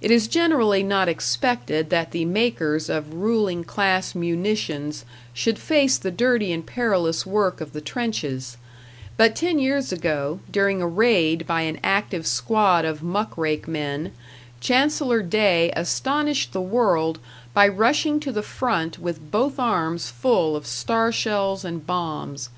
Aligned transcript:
It 0.00 0.10
is 0.10 0.28
generally 0.28 0.82
not 0.82 1.10
expected 1.10 1.90
that 1.90 2.12
the 2.12 2.24
makers 2.24 2.88
of 2.88 3.12
ruling 3.12 3.64
class 3.64 4.14
munitions 4.14 5.04
should 5.34 5.58
face 5.58 5.98
the 5.98 6.10
dirty 6.10 6.52
and 6.52 6.64
perilous 6.64 7.26
work 7.26 7.60
of 7.60 7.74
the 7.74 7.82
trenches; 7.82 8.56
but 9.18 9.36
ten 9.36 9.58
years 9.58 9.92
ago, 9.92 10.40
during 10.50 10.80
a 10.80 10.86
raid 10.86 11.46
by 11.46 11.60
an 11.68 11.78
active 11.84 12.26
squad 12.26 12.86
of 12.86 13.02
muckrake 13.02 13.68
men, 13.68 14.12
Chancellor 14.60 15.20
Day 15.22 15.70
astonished 15.76 16.54
the 16.54 16.62
world 16.62 17.18
by 17.52 17.68
rushing 17.68 18.20
to 18.20 18.32
the 18.32 18.42
front 18.42 18.98
with 18.98 19.30
both 19.30 19.58
arms 19.58 20.08
full 20.08 20.56
of 20.56 20.66
star 20.66 21.12
shells 21.12 21.62
and 21.62 21.86
bombs. 21.86 22.48